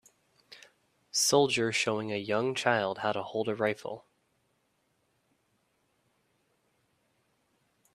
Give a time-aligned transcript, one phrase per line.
[1.11, 4.07] Soldier showing a young child how to hold a rifle